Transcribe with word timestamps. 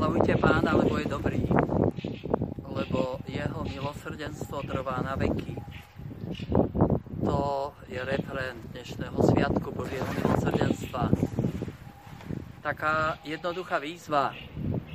Oslavujte 0.00 0.32
pána, 0.40 0.80
lebo 0.80 0.96
je 0.96 1.04
dobrý, 1.12 1.44
lebo 2.64 3.20
jeho 3.28 3.60
milosrdenstvo 3.68 4.64
trvá 4.64 4.96
na 5.04 5.12
veky. 5.12 5.60
To 7.20 7.68
je 7.84 8.00
referent 8.00 8.64
dnešného 8.72 9.18
sviatku 9.20 9.68
Božieho 9.68 10.08
milosrdenstva. 10.16 11.12
Taká 12.64 13.20
jednoduchá 13.28 13.76
výzva. 13.76 14.32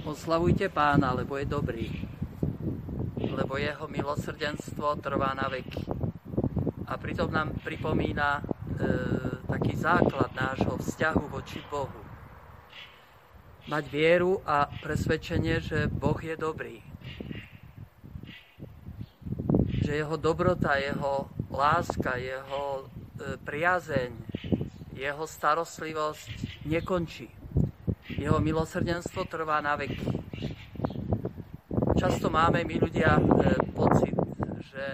Oslavujte 0.10 0.74
pána, 0.74 1.14
lebo 1.14 1.38
je 1.38 1.54
dobrý, 1.54 1.86
lebo 3.30 3.62
jeho 3.62 3.86
milosrdenstvo 3.86 5.06
trvá 5.06 5.38
na 5.38 5.46
veky. 5.54 5.86
A 6.90 6.98
pritom 6.98 7.30
nám 7.30 7.54
pripomína 7.62 8.42
e, 8.42 8.44
taký 9.54 9.78
základ 9.78 10.34
nášho 10.34 10.82
vzťahu 10.82 11.30
voči 11.30 11.62
Bohu 11.70 12.05
mať 13.66 13.84
vieru 13.90 14.42
a 14.46 14.70
presvedčenie, 14.70 15.58
že 15.62 15.90
Boh 15.90 16.18
je 16.22 16.36
dobrý. 16.38 16.78
Že 19.82 19.92
jeho 20.06 20.18
dobrota, 20.18 20.78
jeho 20.78 21.30
láska, 21.50 22.18
jeho 22.18 22.86
e, 22.86 23.38
priazeň, 23.42 24.12
jeho 24.94 25.26
starostlivosť 25.26 26.66
nekončí. 26.70 27.30
Jeho 28.16 28.38
milosrdenstvo 28.38 29.26
trvá 29.26 29.62
na 29.62 29.74
veky. 29.76 30.06
Často 31.98 32.30
máme 32.30 32.62
my 32.64 32.76
ľudia 32.78 33.18
e, 33.18 33.24
pocit, 33.74 34.16
že 34.62 34.86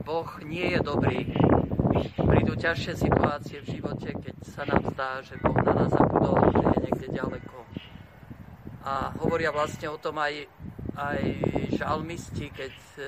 Boh 0.00 0.28
nie 0.48 0.72
je 0.72 0.80
dobrý. 0.80 1.28
Prídu 2.22 2.56
ťažšie 2.56 2.94
situácie 2.96 3.60
v 3.60 3.76
živote, 3.76 4.08
keď 4.16 4.36
sa 4.48 4.64
nám 4.64 4.82
zdá, 4.96 5.20
že 5.20 5.36
Boh 5.40 5.56
na 5.60 5.72
nás 5.84 5.90
zabudol, 5.92 6.40
že 6.48 6.60
je 6.64 6.78
niekde 6.88 7.08
ďaleko. 7.12 7.56
A 8.82 9.12
hovoria 9.20 9.52
vlastne 9.52 9.92
o 9.92 10.00
tom 10.00 10.16
aj, 10.16 10.48
aj 10.96 11.20
žalmisti, 11.76 12.48
keď 12.50 12.74
e, 12.96 13.02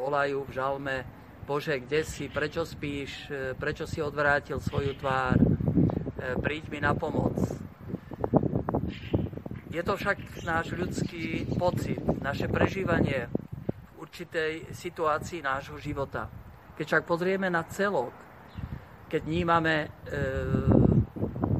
volajú 0.00 0.48
v 0.48 0.54
žalme 0.56 0.96
Bože, 1.44 1.76
kde 1.76 2.02
si, 2.08 2.32
prečo 2.32 2.64
spíš, 2.64 3.28
e, 3.28 3.52
prečo 3.52 3.84
si 3.84 4.00
odvrátil 4.00 4.58
svoju 4.58 4.96
tvár, 4.96 5.36
e, 5.36 5.44
príď 6.40 6.72
mi 6.72 6.80
na 6.80 6.96
pomoc. 6.96 7.36
Je 9.68 9.82
to 9.82 9.98
však 9.98 10.46
náš 10.46 10.72
ľudský 10.72 11.50
pocit, 11.58 11.98
naše 12.22 12.46
prežívanie 12.46 13.26
v 13.94 14.06
určitej 14.06 14.70
situácii 14.72 15.42
nášho 15.42 15.76
života. 15.82 16.43
Keď 16.74 16.84
však 16.90 17.04
pozrieme 17.06 17.46
na 17.46 17.62
celok, 17.70 18.10
keď 19.06 19.22
vnímame 19.22 19.86
e, 19.86 19.88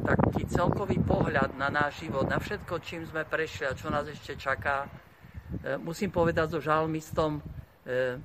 taký 0.02 0.42
celkový 0.50 0.98
pohľad 0.98 1.54
na 1.54 1.70
náš 1.70 2.02
život, 2.02 2.26
na 2.26 2.42
všetko, 2.42 2.82
čím 2.82 3.06
sme 3.06 3.22
prešli 3.22 3.70
a 3.70 3.78
čo 3.78 3.94
nás 3.94 4.10
ešte 4.10 4.34
čaká, 4.34 4.90
e, 5.62 5.78
musím 5.78 6.10
povedať 6.10 6.58
so 6.58 6.60
žalmistom, 6.60 7.38
e, 7.38 8.18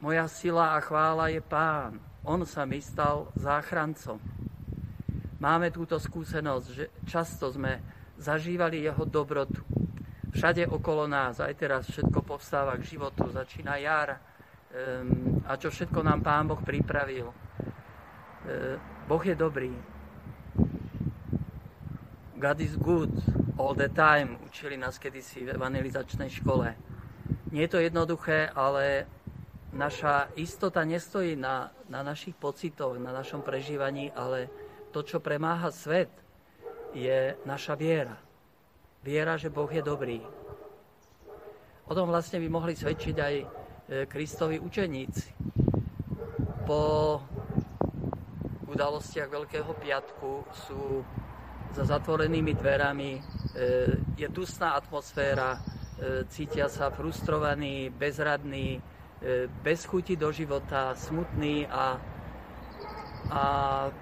moja 0.00 0.24
sila 0.24 0.72
a 0.72 0.80
chvála 0.80 1.28
je 1.28 1.44
Pán. 1.44 2.00
On 2.24 2.40
sa 2.48 2.64
mi 2.64 2.80
stal 2.80 3.28
záchrancom. 3.36 4.16
Máme 5.36 5.68
túto 5.68 6.00
skúsenosť, 6.00 6.66
že 6.72 6.84
často 7.04 7.52
sme 7.52 7.76
zažívali 8.16 8.88
jeho 8.88 9.04
dobrotu. 9.04 9.60
Všade 10.32 10.64
okolo 10.64 11.04
nás, 11.04 11.44
aj 11.44 11.52
teraz 11.60 11.92
všetko 11.92 12.24
povstáva 12.24 12.76
k 12.80 12.96
životu, 12.96 13.28
začína 13.28 13.76
jar 13.84 14.16
a 15.46 15.52
čo 15.56 15.70
všetko 15.70 16.02
nám 16.02 16.20
Pán 16.20 16.50
Boh 16.50 16.60
pripravil. 16.60 17.30
Uh, 17.30 18.76
boh 19.08 19.22
je 19.24 19.34
dobrý. 19.34 19.72
God 22.36 22.58
is 22.60 22.76
good 22.76 23.10
all 23.56 23.72
the 23.72 23.88
time, 23.88 24.36
učili 24.44 24.76
nás 24.76 25.00
kedysi 25.00 25.48
v 25.48 25.56
evangelizačnej 25.56 26.28
škole. 26.28 26.76
Nie 27.50 27.64
je 27.64 27.72
to 27.72 27.78
jednoduché, 27.80 28.52
ale 28.52 29.08
naša 29.72 30.28
istota 30.36 30.84
nestojí 30.84 31.36
na, 31.36 31.72
na 31.88 32.04
našich 32.04 32.36
pocitoch, 32.36 33.00
na 33.00 33.12
našom 33.16 33.40
prežívaní, 33.40 34.12
ale 34.12 34.52
to, 34.92 35.00
čo 35.00 35.24
premáha 35.24 35.72
svet, 35.72 36.12
je 36.92 37.36
naša 37.48 37.76
viera. 37.76 38.16
Viera, 39.00 39.40
že 39.40 39.52
Boh 39.52 39.68
je 39.68 39.80
dobrý. 39.80 40.20
O 41.86 41.92
tom 41.94 42.10
vlastne 42.10 42.42
by 42.42 42.48
mohli 42.50 42.74
svedčiť 42.76 43.16
aj 43.16 43.34
Kristovi 43.86 44.58
učeníci. 44.58 45.30
Po 46.66 46.82
udalostiach 48.66 49.30
Veľkého 49.30 49.72
piatku 49.78 50.30
sú 50.66 51.06
za 51.70 51.84
zatvorenými 51.86 52.56
dverami, 52.56 53.10
e, 53.14 53.20
je 54.18 54.26
dusná 54.26 54.74
atmosféra, 54.74 55.54
e, 55.54 55.60
cítia 56.26 56.66
sa 56.66 56.90
frustrovaní, 56.90 57.92
bezradní, 57.94 58.82
E, 59.16 59.48
bez 59.64 59.84
chuti 59.88 60.12
do 60.16 60.28
života, 60.28 60.92
smutný 60.92 61.64
a, 61.72 61.96
a 63.32 63.42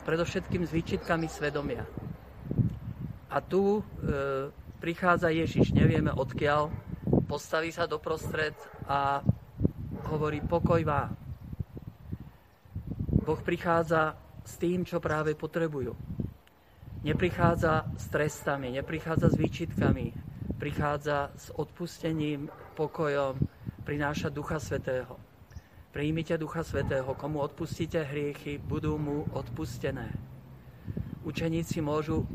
predovšetkým 0.03 0.67
s 0.67 0.75
výčitkami 0.75 1.31
svedomia. 1.31 1.87
A 3.31 3.39
tu 3.39 3.79
e, 3.79 3.83
prichádza 4.83 5.31
Ježiš, 5.31 5.71
nevieme 5.71 6.11
odkiaľ, 6.11 6.67
postaví 7.31 7.71
sa 7.71 7.87
doprostred 7.87 8.59
a 8.91 9.23
hovorí 10.09 10.41
pokoj 10.45 10.81
vám. 10.85 11.17
Boh 13.25 13.41
prichádza 13.41 14.15
s 14.45 14.61
tým, 14.61 14.85
čo 14.85 15.01
práve 15.01 15.33
potrebujú. 15.33 15.97
Neprichádza 17.05 17.89
s 17.97 18.09
trestami, 18.13 18.73
neprichádza 18.73 19.33
s 19.33 19.37
výčitkami, 19.37 20.13
prichádza 20.61 21.33
s 21.37 21.53
odpustením, 21.53 22.49
pokojom, 22.77 23.37
prináša 23.85 24.33
Ducha 24.33 24.61
Svetého. 24.61 25.17
Príjmite 25.93 26.37
Ducha 26.41 26.65
Svetého, 26.65 27.13
komu 27.15 27.45
odpustíte 27.45 28.03
hriechy, 28.03 28.59
budú 28.59 28.97
mu 28.97 29.29
odpustené. 29.37 30.11
Učeníci 31.25 31.81
môžu 31.81 32.25
e, 32.25 32.27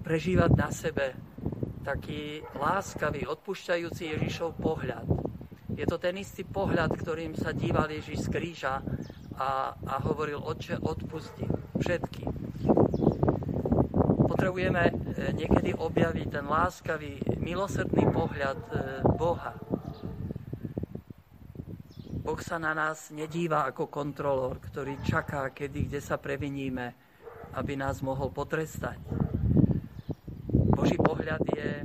prežívať 0.00 0.50
na 0.56 0.68
sebe 0.72 1.12
taký 1.82 2.44
láskavý, 2.54 3.26
odpúšťajúci 3.26 4.14
Ježišov 4.16 4.56
pohľad. 4.62 5.21
Je 5.76 5.86
to 5.88 5.96
ten 5.96 6.16
istý 6.20 6.44
pohľad, 6.44 6.92
ktorým 6.94 7.32
sa 7.34 7.50
díval 7.56 7.88
Ježiš 7.88 8.26
z 8.26 8.32
kríža 8.32 8.84
a, 9.38 9.74
a 9.74 9.94
hovoril, 10.04 10.38
Otče, 10.38 10.78
odpusti 10.78 11.48
všetky. 11.80 12.24
Potrebujeme 14.28 14.84
e, 14.88 14.92
niekedy 15.32 15.72
objaviť 15.76 16.26
ten 16.28 16.46
láskavý, 16.46 17.20
milosrdný 17.40 18.04
pohľad 18.12 18.58
e, 18.58 18.74
Boha, 19.16 19.56
Boh 22.22 22.38
sa 22.38 22.54
na 22.54 22.70
nás 22.70 23.10
nedíva 23.10 23.66
ako 23.66 23.90
kontrolór, 23.90 24.62
ktorý 24.62 25.02
čaká, 25.02 25.50
kedy, 25.50 25.90
kde 25.90 26.00
sa 26.00 26.22
previníme, 26.22 26.94
aby 27.58 27.74
nás 27.74 27.98
mohol 27.98 28.30
potrestať. 28.30 28.96
Boží 30.48 30.94
pohľad 30.94 31.42
je 31.50 31.82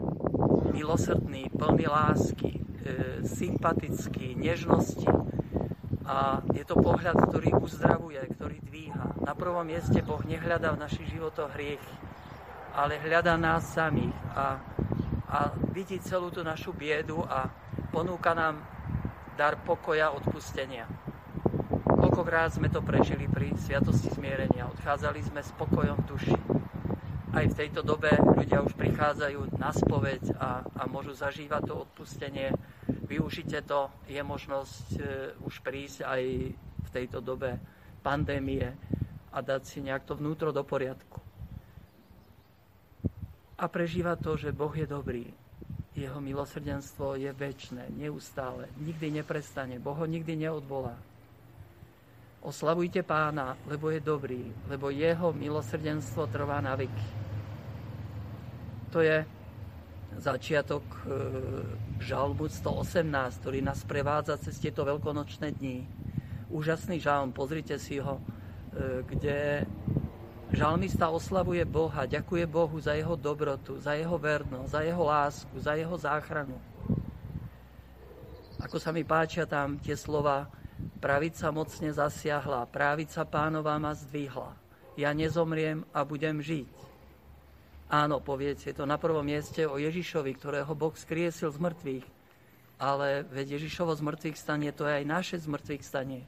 milosrdný, 0.78 1.50
plný 1.50 1.90
lásky, 1.90 2.64
sympatický, 3.24 4.38
nežnosti. 4.38 5.08
A 6.08 6.40
je 6.56 6.64
to 6.64 6.80
pohľad, 6.80 7.20
ktorý 7.20 7.52
uzdravuje, 7.60 8.20
ktorý 8.40 8.64
dvíha. 8.64 9.20
Na 9.28 9.36
prvom 9.36 9.68
mieste 9.68 10.00
Boh 10.00 10.24
nehľadá 10.24 10.72
v 10.72 10.82
našich 10.88 11.12
životoch 11.12 11.52
hriechy, 11.52 11.96
ale 12.72 12.96
hľadá 13.04 13.36
nás 13.36 13.76
samých 13.76 14.16
a, 14.32 14.62
a 15.28 15.38
vidí 15.76 16.00
celú 16.00 16.32
tú 16.32 16.48
našu 16.48 16.72
biedu 16.72 17.20
a 17.28 17.52
ponúka 17.92 18.32
nám 18.32 18.64
dar 19.36 19.60
pokoja, 19.62 20.16
odpustenia. 20.16 20.88
Koľkokrát 21.84 22.56
sme 22.56 22.72
to 22.72 22.80
prežili 22.80 23.28
pri 23.28 23.52
Sviatosti 23.60 24.08
zmierenia. 24.14 24.70
Odchádzali 24.72 25.22
sme 25.28 25.42
s 25.44 25.52
pokojom 25.60 26.08
duši. 26.08 26.40
Aj 27.36 27.46
v 27.46 27.58
tejto 27.58 27.84
dobe 27.84 28.10
ľudia 28.16 28.64
už 28.64 28.74
prichádzajú 28.80 29.60
na 29.60 29.70
spoveď 29.70 30.34
a, 30.40 30.64
a 30.64 30.84
môžu 30.90 31.14
zažívať 31.14 31.70
to 31.70 31.86
odpustenie. 31.86 32.56
Využite 33.08 33.64
to, 33.64 33.88
je 34.12 34.20
možnosť 34.20 34.88
e, 35.00 35.02
už 35.48 35.64
prísť 35.64 36.04
aj 36.04 36.24
v 36.56 36.90
tejto 36.92 37.24
dobe 37.24 37.56
pandémie 38.04 38.76
a 39.32 39.40
dať 39.40 39.62
si 39.64 39.80
nejak 39.80 40.04
to 40.04 40.20
vnútro 40.20 40.52
do 40.52 40.64
poriadku. 40.68 41.24
A 43.58 43.66
prežíva 43.72 44.20
to, 44.20 44.36
že 44.36 44.52
Boh 44.52 44.76
je 44.76 44.86
dobrý, 44.86 45.26
jeho 45.98 46.22
milosrdenstvo 46.22 47.18
je 47.18 47.32
väčšné, 47.34 47.90
neustále, 47.96 48.70
nikdy 48.78 49.18
neprestane, 49.18 49.82
Boh 49.82 49.98
ho 49.98 50.06
nikdy 50.06 50.46
neodvolá. 50.46 50.94
Oslavujte 52.44 53.02
pána, 53.02 53.58
lebo 53.66 53.90
je 53.90 53.98
dobrý, 53.98 54.46
lebo 54.70 54.94
jeho 54.94 55.34
milosrdenstvo 55.34 56.30
trvá 56.30 56.62
na 56.62 56.78
veky. 56.78 57.08
To 58.94 59.02
je 59.02 59.26
začiatok 60.16 60.84
e, 60.84 61.00
žalmu 62.00 62.48
118, 62.48 63.04
ktorý 63.44 63.60
nás 63.60 63.84
prevádza 63.84 64.40
cez 64.40 64.56
tieto 64.58 64.88
veľkonočné 64.88 65.52
dni. 65.60 65.84
Úžasný 66.48 67.04
žalm, 67.04 67.36
pozrite 67.36 67.76
si 67.76 68.00
ho, 68.00 68.18
e, 68.18 69.04
kde 69.04 69.68
Žalmista 70.48 71.12
oslavuje 71.12 71.60
Boha, 71.68 72.08
ďakuje 72.08 72.48
Bohu 72.48 72.80
za 72.80 72.96
jeho 72.96 73.20
dobrotu, 73.20 73.76
za 73.84 74.00
jeho 74.00 74.16
vernosť, 74.16 74.72
za 74.72 74.80
jeho 74.80 75.04
lásku, 75.04 75.56
za 75.60 75.76
jeho 75.76 75.92
záchranu. 76.00 76.56
Ako 78.64 78.80
sa 78.80 78.96
mi 78.96 79.04
páčia 79.04 79.44
tam 79.44 79.76
tie 79.76 80.00
slova, 80.00 80.48
pravica 81.04 81.52
mocne 81.52 81.92
zasiahla, 81.92 82.64
právica 82.72 83.28
pánová 83.28 83.76
ma 83.76 83.92
zdvihla. 83.92 84.56
Ja 84.96 85.12
nezomriem 85.12 85.84
a 85.92 86.08
budem 86.08 86.40
žiť. 86.40 86.72
Áno, 87.88 88.20
poviete, 88.20 88.68
je 88.68 88.76
to 88.76 88.84
na 88.84 89.00
prvom 89.00 89.24
mieste 89.24 89.64
o 89.64 89.80
Ježišovi, 89.80 90.36
ktorého 90.36 90.76
Boh 90.76 90.92
skriesil 90.92 91.56
z 91.56 91.60
mŕtvych. 91.64 92.06
Ale 92.84 93.24
veď 93.32 93.56
Ježišovo 93.56 93.96
z 93.96 94.04
mŕtvych 94.04 94.38
stanie, 94.38 94.76
to 94.76 94.84
je 94.84 95.00
aj 95.00 95.06
naše 95.08 95.36
z 95.40 95.48
mŕtvych 95.48 95.84
stanie. 95.88 96.28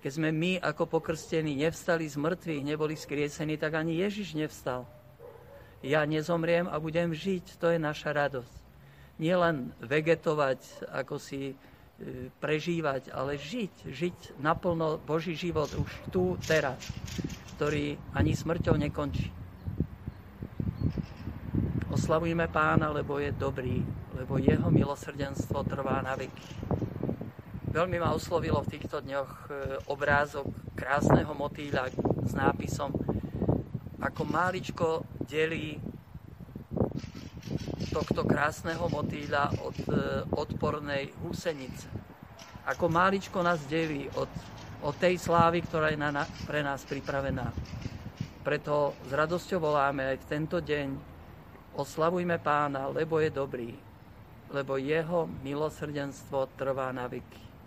Keď 0.00 0.12
sme 0.16 0.32
my 0.32 0.56
ako 0.64 0.88
pokrstení 0.88 1.52
nevstali 1.60 2.08
z 2.08 2.16
mŕtvych, 2.16 2.64
neboli 2.64 2.96
skriesení, 2.96 3.60
tak 3.60 3.76
ani 3.76 4.00
Ježiš 4.00 4.32
nevstal. 4.32 4.88
Ja 5.84 6.08
nezomriem 6.08 6.64
a 6.64 6.80
budem 6.80 7.12
žiť, 7.12 7.60
to 7.60 7.76
je 7.76 7.76
naša 7.76 8.16
radosť. 8.16 8.54
Nie 9.20 9.36
len 9.36 9.76
vegetovať, 9.84 10.88
ako 10.96 11.20
si 11.20 11.52
e, 11.52 11.54
prežívať, 12.40 13.12
ale 13.12 13.36
žiť, 13.36 13.84
žiť 13.84 14.16
naplno 14.40 14.96
Boží 14.96 15.36
život 15.36 15.68
už 15.76 16.08
tu, 16.08 16.40
teraz, 16.48 16.80
ktorý 17.60 18.00
ani 18.16 18.32
smrťou 18.32 18.80
nekončí. 18.80 19.39
Oslavujme 21.90 22.46
pána, 22.48 22.94
lebo 22.94 23.18
je 23.18 23.34
dobrý, 23.34 23.82
lebo 24.14 24.38
jeho 24.38 24.70
milosrdenstvo 24.70 25.66
trvá 25.66 25.98
na 26.06 26.14
veky. 26.14 26.46
Veľmi 27.70 27.98
ma 27.98 28.14
oslovilo 28.14 28.62
v 28.62 28.78
týchto 28.78 29.02
dňoch 29.02 29.32
e, 29.46 29.50
obrázok 29.90 30.46
krásneho 30.74 31.34
motýľa 31.34 31.90
s 32.26 32.32
nápisom 32.34 32.94
ako 34.00 34.22
máličko 34.24 35.04
delí 35.28 35.76
tohto 37.92 38.24
krásneho 38.24 38.88
motýľa 38.88 39.60
od 39.60 39.78
e, 39.86 39.92
odpornej 40.30 41.12
húsenice. 41.20 41.90
Ako 42.64 42.88
máličko 42.88 43.44
nás 43.44 43.60
delí 43.68 44.08
od, 44.16 44.30
od 44.80 44.94
tej 44.96 45.20
slávy, 45.20 45.60
ktorá 45.66 45.92
je 45.92 45.98
na, 46.00 46.24
pre 46.46 46.64
nás 46.64 46.86
pripravená. 46.86 47.52
Preto 48.40 48.96
s 49.04 49.12
radosťou 49.12 49.60
voláme 49.60 50.16
aj 50.16 50.16
v 50.24 50.28
tento 50.30 50.62
deň 50.64 50.88
oslavujme 51.74 52.38
pána, 52.38 52.86
lebo 52.86 53.18
je 53.20 53.30
dobrý, 53.30 53.70
lebo 54.50 54.76
jeho 54.76 55.26
milosrdenstvo 55.42 56.48
trvá 56.56 56.92
na 56.92 57.06
veky. 57.06 57.49